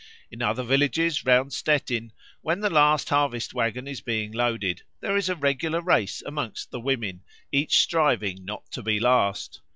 In 0.31 0.41
other 0.41 0.63
villages 0.63 1.25
round 1.27 1.53
Stettin, 1.53 2.11
when 2.41 2.61
the 2.61 2.71
last 2.71 3.09
harvest 3.09 3.53
waggon 3.53 3.87
is 3.87 4.01
being 4.01 4.31
loaded, 4.31 4.81
there 4.99 5.15
is 5.15 5.29
a 5.29 5.35
regular 5.35 5.79
race 5.79 6.23
amongst 6.23 6.71
the 6.71 6.79
women, 6.79 7.21
each 7.51 7.77
striving 7.77 8.43
not 8.43 8.63
to 8.71 8.81
be 8.81 8.99
last. 8.99 9.61